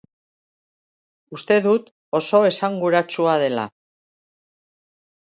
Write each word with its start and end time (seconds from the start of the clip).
Uste 1.39 1.57
dut 1.65 1.91
oso 2.19 2.39
esanguratsua 2.47 3.35
dela. 3.43 3.65